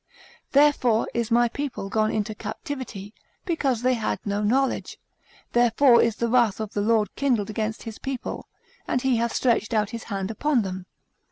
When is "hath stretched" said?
9.17-9.75